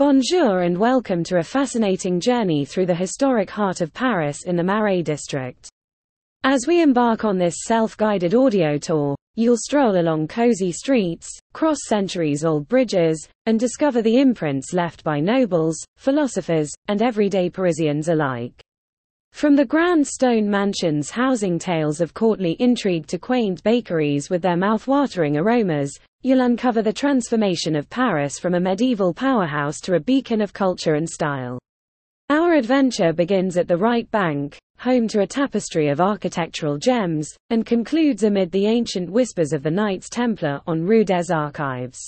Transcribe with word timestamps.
Bonjour 0.00 0.62
and 0.62 0.78
welcome 0.78 1.22
to 1.24 1.40
a 1.40 1.42
fascinating 1.42 2.20
journey 2.20 2.64
through 2.64 2.86
the 2.86 2.94
historic 2.94 3.50
heart 3.50 3.82
of 3.82 3.92
Paris 3.92 4.46
in 4.46 4.56
the 4.56 4.64
Marais 4.64 5.02
district. 5.02 5.68
As 6.42 6.66
we 6.66 6.80
embark 6.80 7.26
on 7.26 7.36
this 7.36 7.64
self-guided 7.66 8.34
audio 8.34 8.78
tour, 8.78 9.14
you'll 9.34 9.58
stroll 9.58 10.00
along 10.00 10.28
cozy 10.28 10.72
streets, 10.72 11.28
cross 11.52 11.80
centuries-old 11.84 12.66
bridges, 12.66 13.28
and 13.44 13.60
discover 13.60 14.00
the 14.00 14.18
imprints 14.18 14.72
left 14.72 15.04
by 15.04 15.20
nobles, 15.20 15.76
philosophers, 15.98 16.70
and 16.88 17.02
everyday 17.02 17.50
Parisians 17.50 18.08
alike. 18.08 18.58
From 19.32 19.56
the 19.56 19.64
grand 19.64 20.06
stone 20.06 20.50
mansions 20.50 21.10
housing 21.10 21.58
tales 21.58 22.00
of 22.00 22.12
courtly 22.12 22.56
intrigue 22.58 23.06
to 23.06 23.18
quaint 23.18 23.62
bakeries 23.62 24.28
with 24.28 24.42
their 24.42 24.56
mouth-watering 24.56 25.36
aromas, 25.36 25.98
you'll 26.22 26.42
uncover 26.42 26.82
the 26.82 26.92
transformation 26.92 27.74
of 27.74 27.88
Paris 27.88 28.38
from 28.38 28.54
a 28.54 28.60
medieval 28.60 29.14
powerhouse 29.14 29.80
to 29.80 29.94
a 29.94 30.00
beacon 30.00 30.40
of 30.42 30.52
culture 30.52 30.94
and 30.94 31.08
style. 31.08 31.58
Our 32.28 32.54
adventure 32.54 33.12
begins 33.12 33.56
at 33.56 33.66
the 33.66 33.76
right 33.76 34.10
bank, 34.10 34.58
home 34.78 35.08
to 35.08 35.22
a 35.22 35.26
tapestry 35.26 35.88
of 35.88 36.00
architectural 36.00 36.78
gems, 36.78 37.28
and 37.50 37.66
concludes 37.66 38.24
amid 38.24 38.52
the 38.52 38.66
ancient 38.66 39.10
whispers 39.10 39.52
of 39.52 39.62
the 39.62 39.70
Knights 39.70 40.08
Templar 40.08 40.60
on 40.66 40.82
Rue 40.86 41.04
des 41.04 41.32
Archives. 41.32 41.98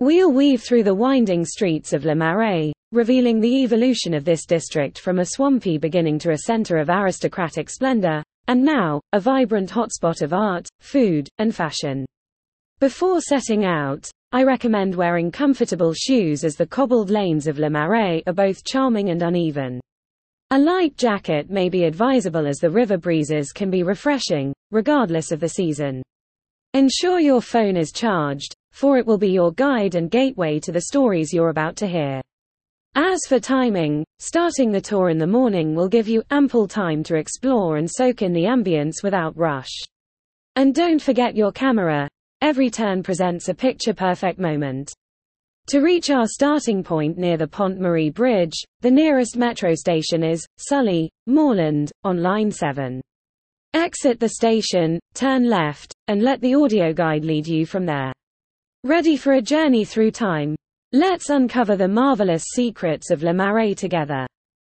We'll 0.00 0.32
weave 0.32 0.62
through 0.62 0.82
the 0.82 0.94
winding 0.94 1.44
streets 1.44 1.92
of 1.92 2.04
Le 2.04 2.14
Marais, 2.14 2.72
revealing 2.96 3.40
the 3.40 3.62
evolution 3.62 4.14
of 4.14 4.24
this 4.24 4.46
district 4.46 4.98
from 4.98 5.18
a 5.18 5.26
swampy 5.26 5.76
beginning 5.76 6.18
to 6.18 6.30
a 6.30 6.38
center 6.38 6.78
of 6.78 6.88
aristocratic 6.88 7.68
splendor, 7.68 8.22
and 8.48 8.64
now, 8.64 9.00
a 9.12 9.20
vibrant 9.20 9.70
hotspot 9.70 10.22
of 10.22 10.32
art, 10.32 10.66
food, 10.80 11.28
and 11.38 11.54
fashion. 11.54 12.06
Before 12.80 13.20
setting 13.20 13.66
out, 13.66 14.10
I 14.32 14.44
recommend 14.44 14.94
wearing 14.94 15.30
comfortable 15.30 15.92
shoes 15.92 16.42
as 16.42 16.56
the 16.56 16.66
cobbled 16.66 17.10
lanes 17.10 17.46
of 17.46 17.58
Le 17.58 17.68
Marais 17.68 18.22
are 18.26 18.32
both 18.32 18.64
charming 18.64 19.10
and 19.10 19.22
uneven. 19.22 19.78
A 20.50 20.58
light 20.58 20.96
jacket 20.96 21.50
may 21.50 21.68
be 21.68 21.84
advisable 21.84 22.46
as 22.46 22.58
the 22.58 22.70
river 22.70 22.96
breezes 22.96 23.52
can 23.52 23.70
be 23.70 23.82
refreshing, 23.82 24.54
regardless 24.70 25.32
of 25.32 25.40
the 25.40 25.50
season. 25.50 26.02
Ensure 26.72 27.20
your 27.20 27.42
phone 27.42 27.76
is 27.76 27.92
charged, 27.92 28.54
for 28.72 28.96
it 28.96 29.06
will 29.06 29.18
be 29.18 29.30
your 29.30 29.52
guide 29.52 29.96
and 29.96 30.10
gateway 30.10 30.58
to 30.60 30.72
the 30.72 30.82
stories 30.82 31.32
you're 31.32 31.50
about 31.50 31.76
to 31.76 31.86
hear. 31.86 32.22
As 32.98 33.20
for 33.28 33.38
timing, 33.38 34.06
starting 34.20 34.72
the 34.72 34.80
tour 34.80 35.10
in 35.10 35.18
the 35.18 35.26
morning 35.26 35.74
will 35.74 35.86
give 35.86 36.08
you 36.08 36.22
ample 36.30 36.66
time 36.66 37.02
to 37.02 37.16
explore 37.16 37.76
and 37.76 37.86
soak 37.90 38.22
in 38.22 38.32
the 38.32 38.44
ambience 38.44 39.02
without 39.02 39.36
rush. 39.36 39.70
And 40.54 40.74
don't 40.74 41.02
forget 41.02 41.36
your 41.36 41.52
camera, 41.52 42.08
every 42.40 42.70
turn 42.70 43.02
presents 43.02 43.50
a 43.50 43.54
picture 43.54 43.92
perfect 43.92 44.38
moment. 44.38 44.94
To 45.66 45.80
reach 45.80 46.08
our 46.08 46.26
starting 46.26 46.82
point 46.82 47.18
near 47.18 47.36
the 47.36 47.46
Pont 47.46 47.78
Marie 47.78 48.08
Bridge, 48.08 48.64
the 48.80 48.90
nearest 48.90 49.36
metro 49.36 49.74
station 49.74 50.24
is 50.24 50.46
Sully, 50.56 51.10
Morland, 51.26 51.92
on 52.02 52.22
line 52.22 52.50
7. 52.50 53.02
Exit 53.74 54.18
the 54.18 54.30
station, 54.30 54.98
turn 55.12 55.50
left, 55.50 55.92
and 56.08 56.22
let 56.22 56.40
the 56.40 56.54
audio 56.54 56.94
guide 56.94 57.26
lead 57.26 57.46
you 57.46 57.66
from 57.66 57.84
there. 57.84 58.14
Ready 58.84 59.18
for 59.18 59.34
a 59.34 59.42
journey 59.42 59.84
through 59.84 60.12
time? 60.12 60.56
Let's 60.92 61.30
uncover 61.30 61.74
the 61.74 61.88
marvelous 61.88 62.44
secrets 62.54 63.10
of 63.10 63.24
Le 63.24 63.34
Marais 63.34 63.74
together. 63.74 64.24